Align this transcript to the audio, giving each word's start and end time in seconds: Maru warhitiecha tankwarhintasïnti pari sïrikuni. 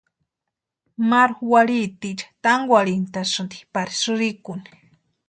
Maru 1.09 1.35
warhitiecha 1.51 2.27
tankwarhintasïnti 2.43 3.57
pari 3.73 3.93
sïrikuni. 4.01 4.69